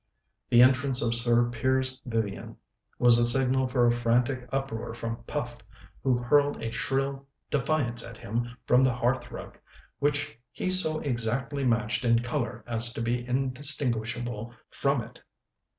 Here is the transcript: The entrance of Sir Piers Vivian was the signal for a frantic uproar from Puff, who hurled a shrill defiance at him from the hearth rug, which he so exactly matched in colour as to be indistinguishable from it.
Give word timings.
The 0.49 0.63
entrance 0.63 0.99
of 1.03 1.13
Sir 1.13 1.47
Piers 1.51 2.01
Vivian 2.07 2.57
was 2.97 3.17
the 3.19 3.23
signal 3.23 3.67
for 3.67 3.85
a 3.85 3.91
frantic 3.91 4.49
uproar 4.51 4.95
from 4.95 5.17
Puff, 5.27 5.59
who 6.01 6.17
hurled 6.17 6.59
a 6.59 6.71
shrill 6.71 7.27
defiance 7.51 8.03
at 8.03 8.17
him 8.17 8.57
from 8.65 8.81
the 8.81 8.95
hearth 8.95 9.29
rug, 9.29 9.59
which 9.99 10.39
he 10.51 10.71
so 10.71 11.01
exactly 11.01 11.63
matched 11.63 12.03
in 12.03 12.23
colour 12.23 12.63
as 12.65 12.91
to 12.93 13.01
be 13.03 13.27
indistinguishable 13.27 14.55
from 14.71 15.01
it. 15.03 15.21